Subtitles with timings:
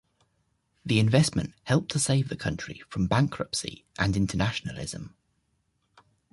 [0.83, 5.15] The investment helped to save the country from bankruptcy and internationalism.